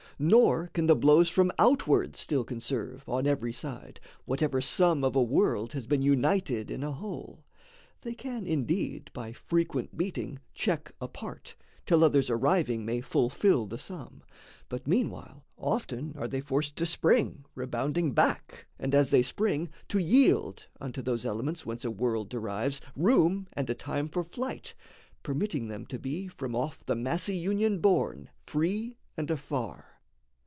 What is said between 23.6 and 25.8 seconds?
a time for flight, permitting